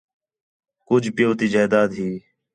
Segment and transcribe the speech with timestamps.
[0.87, 2.09] کُج پِیؤ تی جائیداد ہی